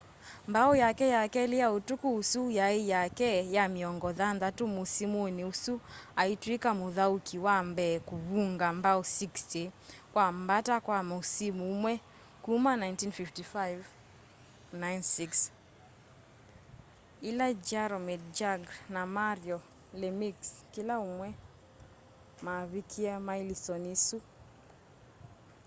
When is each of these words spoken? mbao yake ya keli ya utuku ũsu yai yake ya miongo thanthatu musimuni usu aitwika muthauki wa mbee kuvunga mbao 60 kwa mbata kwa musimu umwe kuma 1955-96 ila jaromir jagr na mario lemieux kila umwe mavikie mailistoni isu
mbao 0.47 0.75
yake 0.83 1.05
ya 1.15 1.21
keli 1.33 1.57
ya 1.63 1.67
utuku 1.77 2.07
ũsu 2.19 2.41
yai 2.59 2.81
yake 2.95 3.31
ya 3.55 3.63
miongo 3.75 4.09
thanthatu 4.19 4.63
musimuni 4.75 5.41
usu 5.51 5.73
aitwika 6.21 6.69
muthauki 6.79 7.37
wa 7.45 7.57
mbee 7.69 7.95
kuvunga 8.09 8.67
mbao 8.77 9.01
60 9.01 9.63
kwa 10.13 10.25
mbata 10.39 10.75
kwa 10.85 10.99
musimu 11.11 11.63
umwe 11.73 11.93
kuma 12.43 12.71
1955-96 12.77 15.37
ila 17.29 17.47
jaromir 17.69 18.21
jagr 18.37 18.73
na 18.93 19.01
mario 19.17 19.57
lemieux 19.99 20.39
kila 20.73 20.95
umwe 21.07 21.29
mavikie 22.45 23.11
mailistoni 23.27 23.89
isu 23.97 24.17